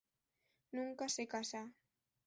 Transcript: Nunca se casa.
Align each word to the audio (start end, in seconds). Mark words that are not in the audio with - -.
Nunca 0.75 1.05
se 1.15 1.23
casa. 1.33 1.61